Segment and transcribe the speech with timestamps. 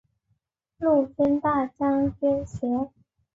[0.79, 2.89] 陆军大将军衔。